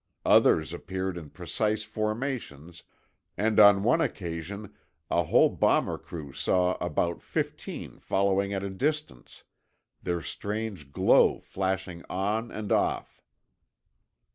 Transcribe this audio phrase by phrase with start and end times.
[0.25, 2.81] Others appeared in precise formations
[3.37, 4.73] and on one occasion
[5.11, 9.43] a whole bomber crew saw about 15 following at a distance,
[10.01, 13.21] their strange glow flashing on and off.